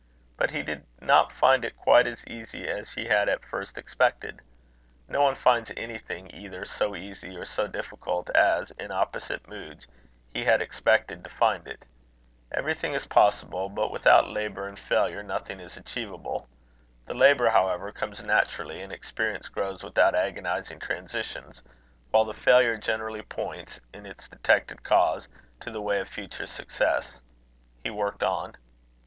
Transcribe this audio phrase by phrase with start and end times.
[0.35, 4.39] But he did not find it quite so easy as he had at first expected.
[5.07, 9.85] No one finds anything either so easy or so difficult as, in opposite moods,
[10.33, 11.85] he had expected to find it.
[12.51, 16.49] Everything is possible; but without labour and failure nothing is achievable.
[17.05, 21.61] The labour, however, comes naturally, and experience grows without agonizing transitions;
[22.09, 25.27] while the failure generally points, in its detected cause,
[25.59, 27.13] to the way of future success.
[27.83, 28.57] He worked on.